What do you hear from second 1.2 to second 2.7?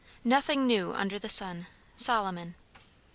sun. SOLOMON.